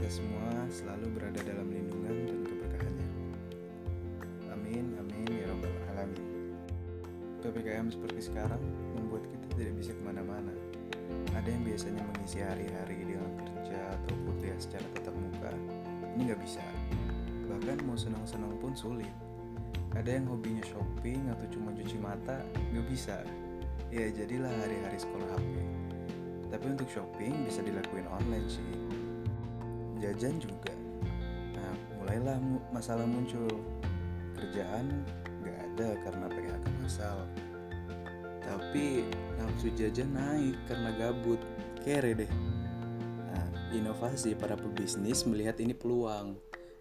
[0.00, 3.08] kita semua selalu berada dalam lindungan dan keberkahannya.
[4.48, 6.24] Amin, amin, ya robbal alamin.
[7.44, 8.64] PPKM seperti sekarang
[8.96, 10.56] membuat kita tidak bisa ke mana-mana.
[11.36, 15.52] Ada yang biasanya mengisi hari-hari dengan kerja atau kuliah secara tatap muka,
[16.16, 16.64] ini nggak bisa.
[17.52, 19.12] Bahkan mau senang-senang pun sulit.
[19.92, 22.40] Ada yang hobinya shopping atau cuma cuci mata,
[22.72, 23.20] nggak bisa.
[23.92, 25.54] Ya jadilah hari-hari sekolah HP.
[26.56, 28.99] Tapi untuk shopping bisa dilakuin online sih.
[30.00, 30.72] Jajan juga.
[31.54, 33.48] Nah, mulailah mu- masalah muncul.
[34.34, 35.04] Kerjaan
[35.44, 37.18] nggak ada karena PHK masal.
[38.40, 39.06] Tapi
[39.38, 41.38] nafsu jajan naik karena gabut.
[41.84, 42.32] Kere deh.
[43.30, 46.34] Nah, inovasi para pebisnis melihat ini peluang.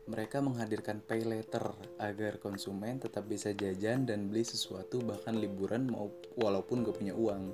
[0.09, 1.69] Mereka menghadirkan pay later
[2.01, 7.53] agar konsumen tetap bisa jajan dan beli sesuatu bahkan liburan mau walaupun gak punya uang.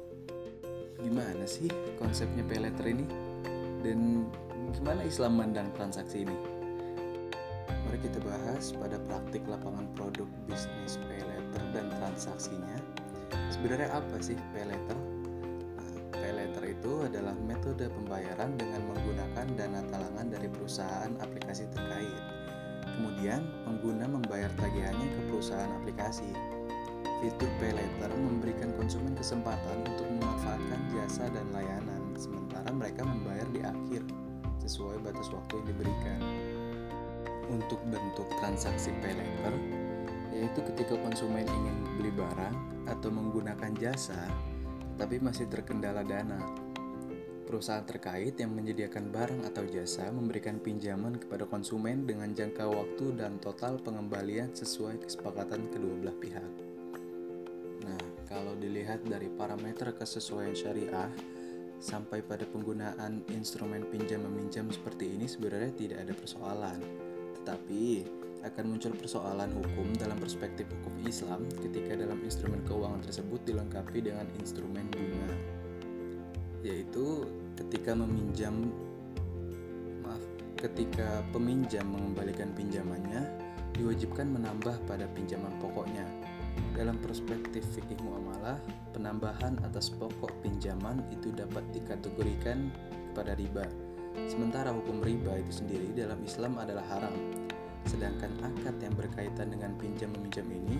[1.03, 1.67] Gimana sih
[1.99, 3.05] konsepnya pay later ini?
[3.83, 4.23] Dan
[4.73, 6.37] gimana Islam mandang transaksi ini?
[7.85, 12.77] Mari kita bahas pada praktik lapangan produk bisnis pay later dan transaksinya.
[13.53, 14.97] Sebenarnya apa sih pay later?
[15.77, 22.23] Nah, pay later itu adalah metode pembayaran dengan menggunakan dana talangan dari perusahaan aplikasi terkait.
[22.97, 26.31] Kemudian, pengguna membayar tagihannya ke perusahaan aplikasi.
[27.21, 33.61] Fitur pay later memberikan konsumen kesempatan untuk memanfaatkan jasa dan layanan, sementara mereka membayar di
[33.61, 34.24] akhir
[34.63, 36.19] sesuai batas waktu yang diberikan.
[37.51, 39.53] Untuk bentuk transaksi pay later,
[40.33, 42.55] yaitu ketika konsumen ingin beli barang
[42.89, 44.27] atau menggunakan jasa,
[44.99, 46.39] tapi masih terkendala dana.
[47.45, 53.37] Perusahaan terkait yang menyediakan barang atau jasa memberikan pinjaman kepada konsumen dengan jangka waktu dan
[53.37, 56.51] total pengembalian sesuai kesepakatan kedua belah pihak.
[57.85, 61.13] Nah, kalau dilihat dari parameter kesesuaian syariah
[61.85, 66.81] sampai pada penggunaan instrumen pinjam meminjam seperti ini sebenarnya tidak ada persoalan.
[67.37, 67.83] Tetapi
[68.45, 74.29] akan muncul persoalan hukum dalam perspektif hukum Islam ketika dalam instrumen keuangan tersebut dilengkapi dengan
[74.37, 75.29] instrumen bunga
[76.61, 77.25] yaitu
[77.57, 78.69] ketika meminjam
[80.05, 80.21] maaf
[80.57, 83.25] ketika peminjam mengembalikan pinjamannya
[83.77, 86.05] diwajibkan menambah pada pinjaman pokoknya
[86.75, 88.59] dalam perspektif fikih muamalah
[88.91, 92.71] penambahan atas pokok pinjaman itu dapat dikategorikan
[93.11, 93.65] kepada riba.
[94.27, 97.15] Sementara hukum riba itu sendiri dalam Islam adalah haram.
[97.87, 100.79] Sedangkan akad yang berkaitan dengan pinjam meminjam ini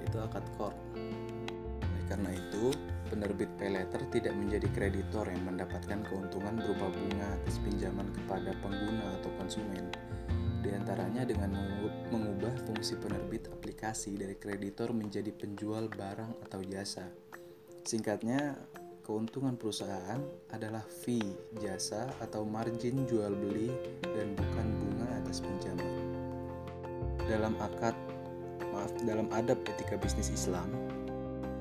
[0.00, 2.72] yaitu akad qard oleh karena itu
[3.08, 9.04] penerbit pay letter tidak menjadi kreditor yang mendapatkan keuntungan berupa bunga atas pinjaman kepada pengguna
[9.20, 10.07] atau konsumen.
[10.68, 11.56] Di antaranya dengan
[12.12, 17.08] mengubah fungsi penerbit aplikasi dari kreditor menjadi penjual barang atau jasa.
[17.88, 18.52] Singkatnya,
[19.00, 20.20] keuntungan perusahaan
[20.52, 21.24] adalah fee
[21.56, 23.72] jasa atau margin jual beli
[24.12, 25.88] dan bukan bunga atas pinjaman.
[27.24, 27.96] Dalam akad
[28.68, 30.68] maaf dalam adab etika bisnis Islam,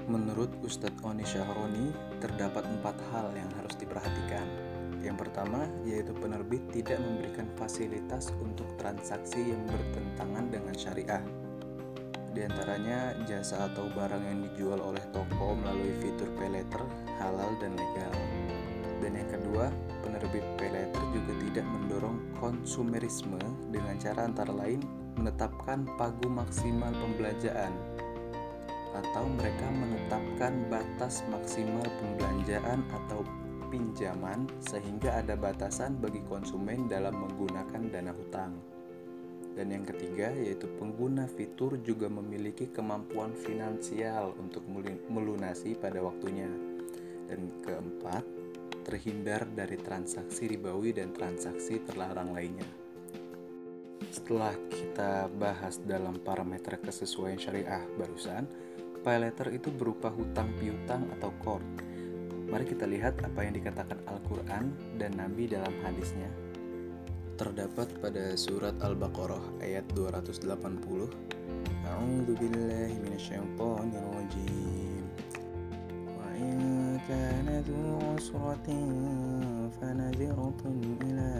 [0.07, 1.91] Menurut Ustadz Oni Syahroni,
[2.23, 4.66] terdapat empat hal yang harus diperhatikan.
[5.05, 11.23] Yang pertama, yaitu penerbit tidak memberikan fasilitas untuk transaksi yang bertentangan dengan syariah.
[12.33, 16.85] Di antaranya, jasa atau barang yang dijual oleh toko melalui fitur pay letter
[17.17, 18.13] halal dan legal.
[19.01, 19.69] Dan yang kedua,
[20.05, 23.41] penerbit pay letter juga tidak mendorong konsumerisme
[23.73, 24.81] dengan cara antara lain
[25.17, 27.73] menetapkan pagu maksimal pembelanjaan
[28.97, 33.21] atau mereka menetapkan batas maksimal pembelanjaan atau
[33.67, 38.55] pinjaman sehingga ada batasan bagi konsumen dalam menggunakan dana hutang.
[39.57, 44.61] Dan yang ketiga yaitu pengguna fitur juga memiliki kemampuan finansial untuk
[45.09, 46.49] melunasi pada waktunya.
[47.27, 48.23] Dan keempat,
[48.85, 52.69] terhindar dari transaksi ribawi dan transaksi terlarang lainnya.
[54.13, 58.47] Setelah kita bahas dalam parameter kesesuaian syariah barusan,
[59.03, 61.86] pay letter itu berupa hutang piutang atau qard.
[62.47, 66.31] Mari kita lihat apa yang dikatakan Al-Quran dan Nabi dalam hadisnya.
[67.35, 70.47] Terdapat pada surat Al-Baqarah ayat 280.
[71.83, 75.03] A'udzu billahi minasyaitonir rajim.
[76.07, 76.59] Wa in
[77.03, 77.59] kana
[79.83, 81.31] fanadhiratun ila.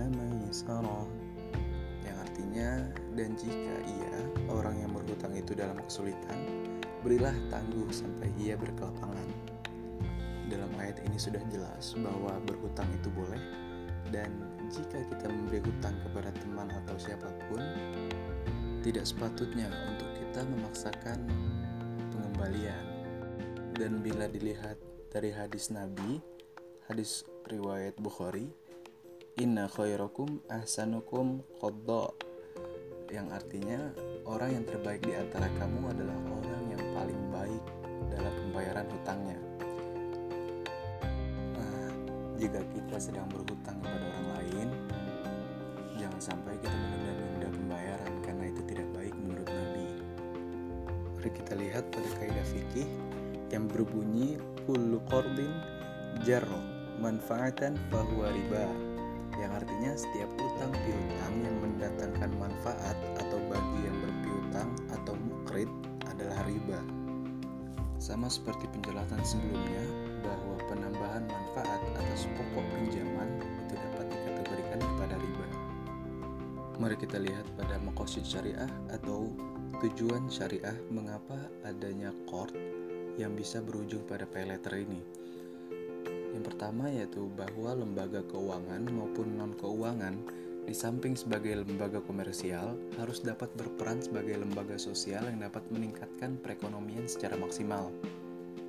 [2.04, 2.84] Yang artinya
[3.16, 4.16] dan jika ia
[4.52, 6.36] orang yang berhutang itu dalam kesulitan
[7.00, 9.47] berilah tangguh sampai ia berkelapangan.
[10.58, 13.38] Dalam ayat ini sudah jelas bahwa berhutang itu boleh
[14.10, 14.34] dan
[14.74, 17.62] jika kita memberi hutang kepada teman atau siapa pun,
[18.82, 21.20] tidak sepatutnya untuk kita memaksakan
[22.10, 22.86] pengembalian.
[23.78, 24.80] Dan bila dilihat
[25.14, 26.24] dari hadis Nabi,
[26.90, 27.22] hadis
[27.52, 28.50] riwayat Bukhari,
[29.38, 32.10] inna khairakum ahsanukum qadda
[33.08, 33.80] yang artinya
[34.28, 37.47] orang yang terbaik di antara kamu adalah orang yang paling baik
[42.38, 44.68] jika kita sedang berhutang kepada orang lain,
[45.98, 49.88] jangan sampai kita menunda-nunda pembayaran karena itu tidak baik menurut Nabi.
[51.18, 52.90] Mari kita lihat pada kaidah fikih
[53.50, 54.38] yang berbunyi
[54.70, 55.50] kullu qardin
[56.22, 56.62] jarro
[57.02, 58.66] manfaatan fahuwa riba
[59.38, 65.70] yang artinya setiap utang piutang yang mendatangkan manfaat atau bagi yang berpiutang atau mukrid
[66.10, 66.80] adalah riba.
[67.98, 69.84] Sama seperti penjelasan sebelumnya
[70.26, 75.48] bahwa penambahan manfaat atas pokok pinjaman itu dapat dikategorikan kepada riba.
[76.78, 79.34] Mari kita lihat pada makosid syariah atau
[79.82, 82.54] tujuan syariah mengapa adanya court
[83.18, 85.02] yang bisa berujung pada pay letter ini.
[86.38, 90.16] Yang pertama yaitu bahwa lembaga keuangan maupun non-keuangan
[90.68, 97.08] di samping sebagai lembaga komersial harus dapat berperan sebagai lembaga sosial yang dapat meningkatkan perekonomian
[97.08, 97.88] secara maksimal.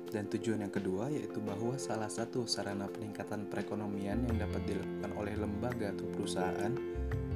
[0.09, 5.33] Dan tujuan yang kedua yaitu bahwa salah satu sarana peningkatan perekonomian yang dapat dilakukan oleh
[5.37, 6.73] lembaga atau perusahaan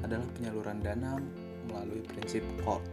[0.02, 1.22] adalah penyaluran dana
[1.70, 2.84] melalui prinsip court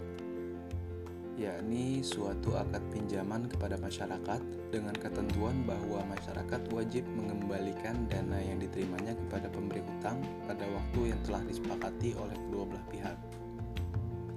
[1.41, 9.17] yakni suatu akad pinjaman kepada masyarakat dengan ketentuan bahwa masyarakat wajib mengembalikan dana yang diterimanya
[9.17, 13.19] kepada pemberi hutang pada waktu yang telah disepakati oleh kedua belah pihak.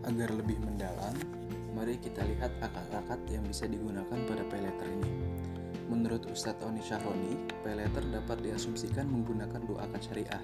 [0.07, 1.15] Agar lebih mendalam,
[1.75, 5.32] mari kita lihat akad-akad yang bisa digunakan pada payletter ini.
[5.91, 10.43] Menurut Ustadz Oni Syahroni, payletter dapat diasumsikan menggunakan dua akad syariah,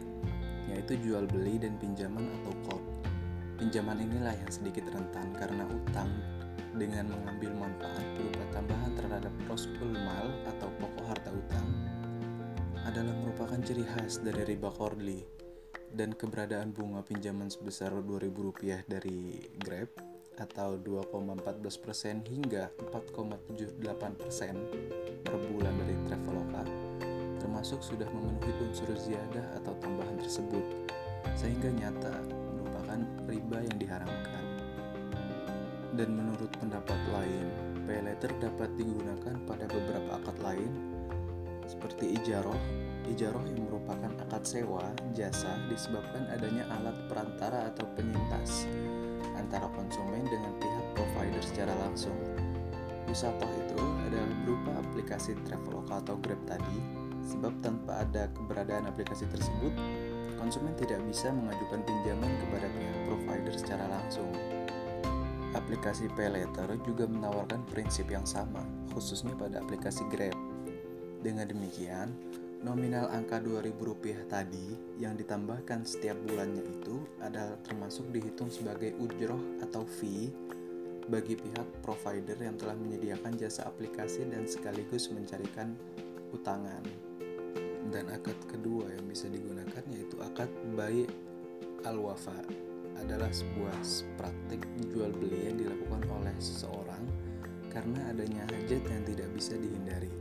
[0.67, 2.83] yaitu jual beli dan pinjaman atau kod.
[3.59, 6.11] Pinjaman inilah yang sedikit rentan karena utang
[6.75, 11.67] dengan mengambil manfaat berupa tambahan terhadap prospul mal atau pokok harta utang
[12.87, 15.21] adalah merupakan ciri khas dari riba Corley
[15.93, 20.08] dan keberadaan bunga pinjaman sebesar Rp2.000 dari Grab
[20.39, 26.63] atau 2,14% hingga 4,78% per bulan dari Traveloka
[27.39, 30.63] termasuk sudah memenuhi unsur ziyadah atau tambahan tersebut
[31.35, 32.13] sehingga nyata
[32.55, 34.43] merupakan riba yang diharamkan.
[35.95, 37.47] Dan menurut pendapat lain,
[37.83, 37.99] pay
[38.39, 40.71] dapat digunakan pada beberapa akad lain
[41.67, 42.59] seperti ijaroh.
[43.09, 44.85] Ijaroh yang merupakan akad sewa
[45.17, 48.69] jasa disebabkan adanya alat perantara atau penyintas
[49.39, 52.15] antara konsumen dengan pihak provider secara langsung.
[53.09, 56.77] Wisata itu adalah berupa aplikasi Traveloka atau Grab tadi,
[57.25, 59.73] sebab tanpa ada keberadaan aplikasi tersebut,
[60.37, 64.29] konsumen tidak bisa mengajukan pinjaman kepada pihak provider secara langsung.
[65.57, 68.61] Aplikasi PayLater juga menawarkan prinsip yang sama,
[68.93, 70.37] khususnya pada aplikasi Grab.
[71.25, 72.13] Dengan demikian,
[72.59, 79.87] nominal angka Rp2.000 tadi yang ditambahkan setiap bulannya itu adalah termasuk dihitung sebagai ujroh atau
[79.87, 80.27] fee
[81.07, 85.73] bagi pihak provider yang telah menyediakan jasa aplikasi dan sekaligus mencarikan
[86.35, 86.83] utangan.
[87.89, 91.07] Dan akad kedua yang bisa digunakan yaitu akad bayi
[91.87, 92.35] al-wafa
[92.99, 93.79] adalah sebuah
[94.19, 97.07] praktik jual beli yang dilakukan oleh seseorang
[97.71, 100.11] karena adanya hajat yang tidak bisa dihindari,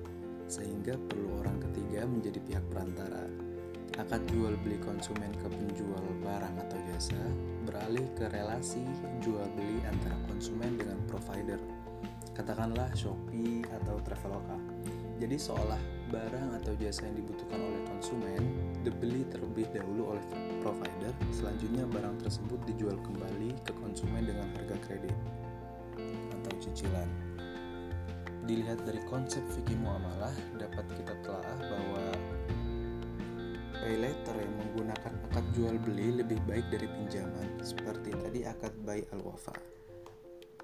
[0.47, 1.58] sehingga perlu orang
[1.99, 3.27] ketiga menjadi pihak perantara.
[3.99, 7.19] Akad jual beli konsumen ke penjual barang atau jasa
[7.67, 8.87] beralih ke relasi
[9.19, 11.59] jual beli antara konsumen dengan provider.
[12.39, 14.55] Katakanlah Shopee atau Traveloka.
[15.19, 15.83] Jadi seolah
[16.15, 18.47] barang atau jasa yang dibutuhkan oleh konsumen
[18.87, 20.25] dibeli terlebih dahulu oleh
[20.63, 25.19] provider, selanjutnya barang tersebut dijual kembali ke konsumen dengan harga kredit
[26.31, 27.28] atau cicilan.
[28.49, 32.05] Dilihat dari konsep fikih muamalah, dapat kita telah bahwa
[33.85, 39.05] pay letter yang menggunakan akad jual beli lebih baik dari pinjaman, seperti tadi akad buy
[39.13, 39.53] al-wafa.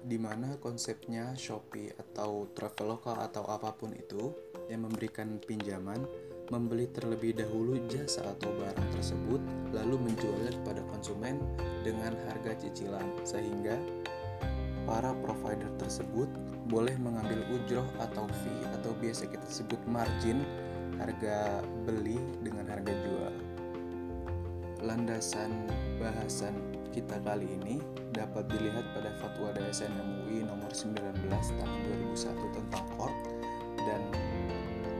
[0.01, 4.33] Di mana konsepnya Shopee atau Traveloka atau apa pun itu
[4.65, 6.01] yang memberikan pinjaman
[6.49, 9.41] membeli terlebih dahulu jasa atau barang tersebut
[9.73, 11.41] lalu menjualnya kepada konsumen
[11.81, 13.77] dengan harga cicilan sehingga
[14.85, 16.29] para provider tersebut
[16.65, 20.41] boleh mengambil ujroh atau fee atau biasa kita sebut margin
[20.97, 23.33] harga beli dengan harga jual
[24.85, 25.65] landasan
[25.97, 26.53] bahasan
[26.93, 27.81] kita kali ini
[28.15, 30.95] dapat dilihat pada fatwa DSN MUI nomor 19
[31.27, 31.77] tahun
[32.13, 33.17] 2001 tentang court
[33.83, 34.01] dan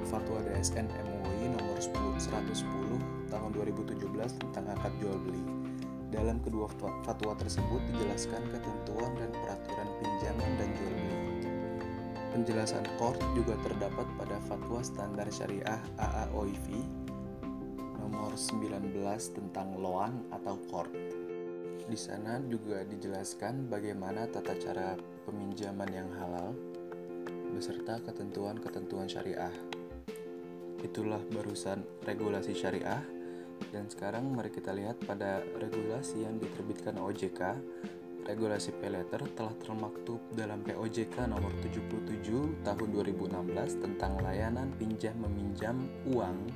[0.09, 5.43] fatwa DSN MUI nomor 110 tahun 2017 tentang akad jual beli.
[6.11, 6.67] Dalam kedua
[7.07, 11.24] fatwa tersebut dijelaskan ketentuan dan peraturan pinjaman dan jual beli.
[12.35, 16.67] Penjelasan court juga terdapat pada fatwa standar syariah AAOIV
[18.03, 18.35] nomor nomor
[18.91, 18.91] 19
[19.31, 20.91] tentang loan atau court.
[21.87, 26.51] Di sana juga dijelaskan bagaimana tata cara peminjaman yang halal
[27.55, 29.55] beserta ketentuan-ketentuan syariah.
[30.83, 32.99] Itulah barusan regulasi syariah
[33.71, 37.41] dan sekarang mari kita lihat pada regulasi yang diterbitkan OJK
[38.25, 46.49] regulasi paylater telah termaktub dalam POJK nomor 77 tahun 2016 tentang layanan pinjam meminjam uang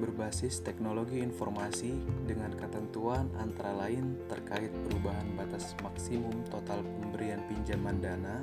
[0.00, 8.40] berbasis teknologi informasi dengan ketentuan antara lain terkait perubahan batas maksimum total pemberian pinjaman dana,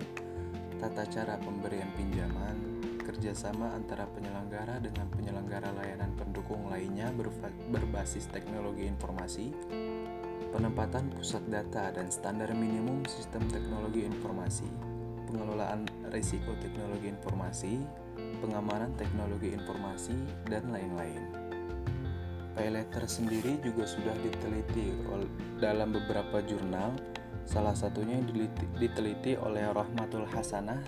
[0.78, 2.56] tata cara pemberian pinjaman,
[3.02, 7.10] kerjasama antara penyelenggara dengan penyelenggara layanan pendukung lainnya
[7.74, 9.50] berbasis teknologi informasi,
[10.52, 14.68] penempatan pusat data dan standar minimum sistem teknologi informasi,
[15.28, 17.78] pengelolaan risiko teknologi informasi,
[18.42, 20.16] pengamanan teknologi informasi,
[20.48, 21.24] dan lain-lain.
[22.58, 24.90] PayLetter sendiri juga sudah diteliti
[25.62, 26.90] dalam beberapa jurnal,
[27.46, 28.50] salah satunya yang
[28.82, 30.82] diteliti oleh Rahmatul Hasanah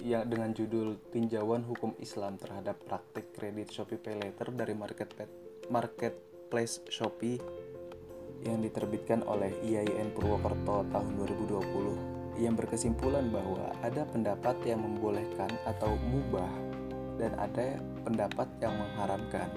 [0.00, 4.78] yang dengan judul Tinjauan Hukum Islam terhadap Praktik Kredit Shopee PayLetter dari
[5.68, 7.42] Marketplace Shopee
[8.46, 15.98] yang diterbitkan oleh IAIN Purwokerto tahun 2020 yang berkesimpulan bahwa ada pendapat yang membolehkan atau
[15.98, 16.50] mubah
[17.18, 19.50] dan ada pendapat yang mengharamkan.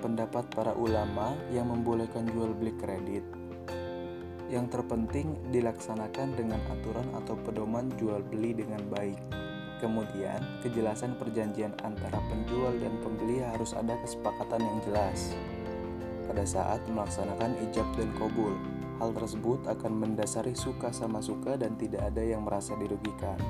[0.00, 3.24] Pendapat para ulama yang membolehkan jual beli kredit
[4.46, 9.18] yang terpenting dilaksanakan dengan aturan atau pedoman jual beli dengan baik.
[9.82, 15.36] Kemudian, kejelasan perjanjian antara penjual dan pembeli harus ada kesepakatan yang jelas
[16.36, 18.52] pada saat melaksanakan ijab dan kobul.
[19.00, 23.40] Hal tersebut akan mendasari suka sama suka dan tidak ada yang merasa dirugikan.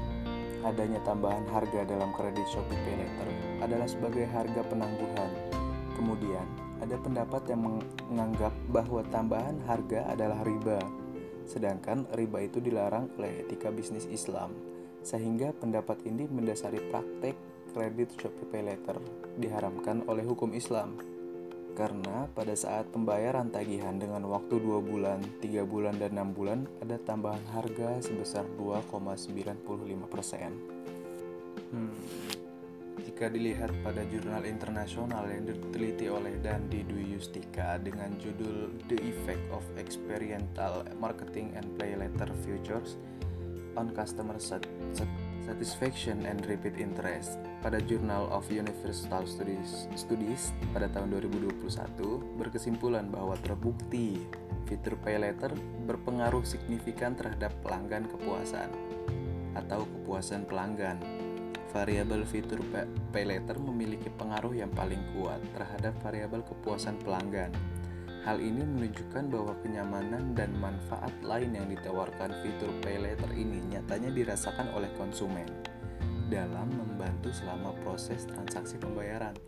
[0.62, 3.28] Adanya tambahan harga dalam kredit Shopee Pay Later
[3.66, 5.35] adalah sebagai harga penangguhan.
[5.99, 6.47] Kemudian,
[6.78, 10.78] ada pendapat yang menganggap bahwa tambahan harga adalah riba,
[11.43, 14.55] sedangkan riba itu dilarang oleh etika bisnis Islam.
[15.02, 17.35] Sehingga pendapat ini mendasari praktek
[17.75, 19.02] kredit Shopee Pay Later
[19.43, 21.15] diharamkan oleh hukum Islam
[21.76, 26.97] karena pada saat pembayaran tagihan dengan waktu 2 bulan, 3 bulan, dan 6 bulan ada
[27.04, 30.56] tambahan harga sebesar 2,95%.
[31.76, 31.92] Hmm.
[32.97, 39.45] Jika dilihat pada jurnal internasional yang diteliti oleh Dandi Dwi Yustika dengan judul The Effect
[39.52, 42.97] of Experiential Marketing and Play Letter Futures
[43.76, 52.35] on Customer Satisfaction and Repeat Interest pada Journal of Universal Studies, Studies pada tahun 2021
[52.35, 54.26] berkesimpulan bahwa terbukti
[54.67, 55.55] fitur pay letter
[55.87, 58.75] berpengaruh signifikan terhadap pelanggan kepuasan
[59.55, 60.99] atau kepuasan pelanggan.
[61.71, 62.59] Variabel fitur
[63.15, 67.55] pay letter memiliki pengaruh yang paling kuat terhadap variabel kepuasan pelanggan.
[68.26, 74.11] Hal ini menunjukkan bahwa kenyamanan dan manfaat lain yang ditawarkan fitur pay letter ini nyatanya
[74.11, 75.47] dirasakan oleh konsumen
[76.26, 79.38] dalam membantu selama proses transaksi pembayaran,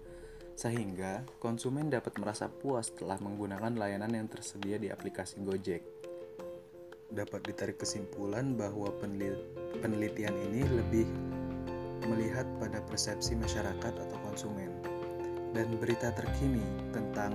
[0.54, 5.82] sehingga konsumen dapat merasa puas setelah menggunakan layanan yang tersedia di aplikasi Gojek.
[7.10, 8.94] Dapat ditarik kesimpulan bahwa
[9.82, 11.06] penelitian ini lebih
[12.06, 14.70] melihat pada persepsi masyarakat atau konsumen.
[15.50, 16.62] Dan berita terkini
[16.94, 17.34] tentang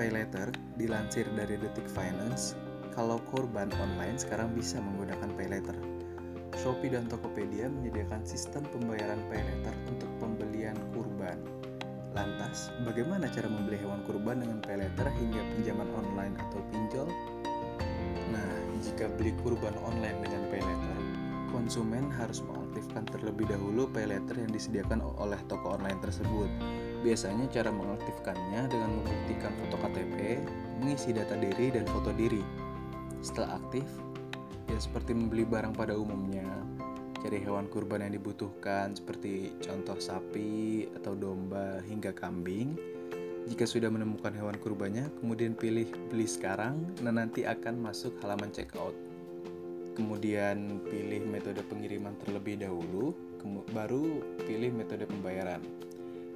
[0.00, 0.48] pay letter
[0.80, 2.56] dilansir dari Detik Finance,
[2.96, 5.76] kalau korban online sekarang bisa menggunakan pay letter
[6.56, 11.36] Shopee dan Tokopedia menyediakan sistem pembayaran pay letter untuk pembelian kurban.
[12.16, 17.08] Lantas, bagaimana cara membeli hewan kurban dengan pay letter hingga pinjaman online atau pinjol?
[18.32, 20.98] Nah, jika beli kurban online dengan pay letter,
[21.52, 26.48] konsumen harus mengaktifkan terlebih dahulu pay letter yang disediakan oleh toko online tersebut.
[27.00, 30.36] Biasanya cara mengaktifkannya dengan membuktikan foto KTP,
[30.84, 32.44] mengisi data diri dan foto diri.
[33.24, 33.88] Setelah aktif,
[34.68, 36.44] ya seperti membeli barang pada umumnya
[37.20, 42.76] cari hewan kurban yang dibutuhkan seperti contoh sapi atau domba hingga kambing.
[43.44, 48.96] Jika sudah menemukan hewan kurbannya kemudian pilih beli sekarang dan nanti akan masuk halaman checkout.
[49.96, 53.12] Kemudian pilih metode pengiriman terlebih dahulu
[53.72, 55.60] baru pilih metode pembayaran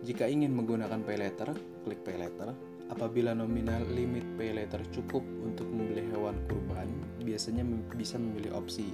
[0.04, 1.50] jika ingin menggunakan pay letter
[1.82, 2.52] klik pay letter
[2.92, 6.86] apabila nominal limit pay letter cukup untuk membeli hewan kurban
[7.24, 7.64] biasanya
[7.96, 8.92] bisa memilih opsi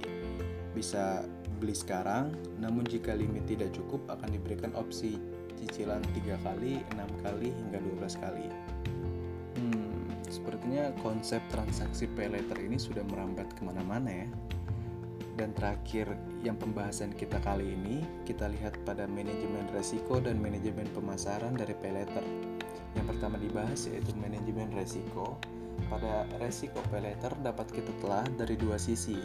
[0.71, 1.27] bisa
[1.61, 5.21] beli sekarang, namun jika limit tidak cukup akan diberikan opsi
[5.61, 8.49] cicilan 3 kali, 6 kali, hingga 12 kali.
[9.61, 14.27] Hmm, sepertinya konsep transaksi pay later ini sudah merambat ke mana-mana ya.
[15.39, 16.11] Dan terakhir
[16.43, 21.95] yang pembahasan kita kali ini, kita lihat pada manajemen resiko dan manajemen pemasaran dari pay
[21.95, 22.25] letter.
[22.99, 25.39] Yang pertama dibahas yaitu manajemen resiko.
[25.87, 29.15] Pada resiko pay letter dapat kita telah dari dua sisi.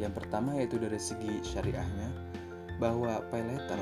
[0.00, 2.08] Yang pertama yaitu dari segi syariahnya,
[2.80, 3.80] bahwa pay letter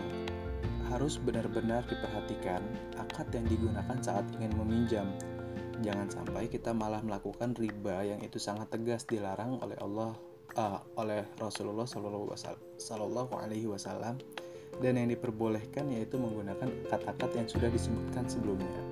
[0.90, 2.66] harus benar-benar diperhatikan
[2.98, 5.06] akad yang digunakan saat ingin meminjam.
[5.86, 10.12] Jangan sampai kita malah melakukan riba yang itu sangat tegas dilarang oleh Allah
[10.56, 14.18] uh, oleh Rasulullah Shallallahu Alaihi Wasallam
[14.80, 18.82] dan yang diperbolehkan yaitu menggunakan kata-kata yang sudah disebutkan sebelumnya.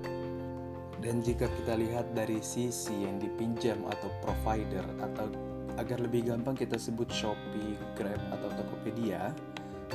[0.99, 5.31] Dan jika kita lihat dari sisi yang dipinjam atau provider atau
[5.79, 9.31] agar lebih gampang kita sebut Shopee, Grab atau Tokopedia,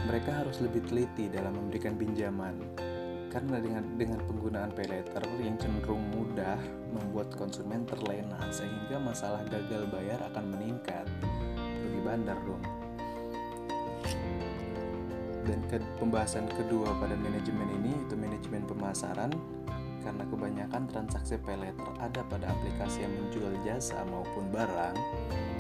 [0.09, 2.57] mereka harus lebih teliti dalam memberikan pinjaman.
[3.29, 6.57] Karena dengan dengan penggunaan pay letter yang cenderung mudah
[6.95, 11.05] membuat konsumen terlena sehingga masalah gagal bayar akan meningkat.
[12.05, 12.63] Bandar dong.
[15.45, 19.33] Dan ke, pembahasan kedua pada manajemen ini itu manajemen pemasaran
[20.05, 24.97] karena kebanyakan transaksi pay letter ada pada aplikasi yang menjual jasa maupun barang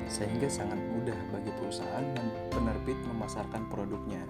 [0.04, 4.20] sehingga sangat mudah bagi perusahaan dan penerbit memasarkan produknya.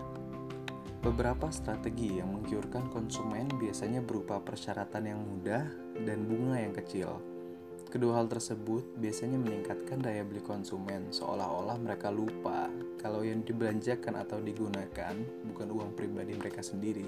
[1.03, 5.67] Beberapa strategi yang menggiurkan konsumen biasanya berupa persyaratan yang mudah
[6.07, 7.34] dan bunga yang kecil.
[7.95, 12.67] Kedua hal tersebut biasanya meningkatkan daya beli konsumen, seolah-olah mereka lupa
[12.99, 15.15] kalau yang dibelanjakan atau digunakan
[15.47, 17.07] bukan uang pribadi mereka sendiri.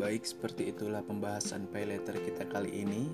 [0.00, 3.12] Baik, seperti itulah pembahasan pay letter kita kali ini.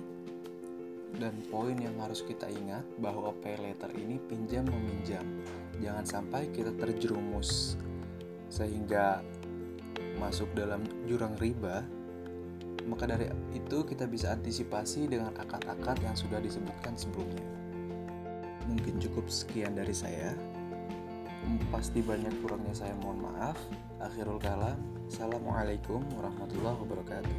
[1.19, 5.27] Dan poin yang harus kita ingat bahwa pay letter ini pinjam meminjam.
[5.83, 7.75] Jangan sampai kita terjerumus
[8.47, 9.19] sehingga
[10.23, 11.83] masuk dalam jurang riba
[12.93, 13.25] maka dari
[13.57, 17.41] itu kita bisa antisipasi dengan akad-akad yang sudah disebutkan sebelumnya.
[18.69, 20.29] Mungkin cukup sekian dari saya.
[21.73, 23.57] Pasti banyak kurangnya saya mohon maaf.
[23.97, 24.77] Akhirul kalam.
[25.09, 27.35] Assalamualaikum warahmatullahi wabarakatuh.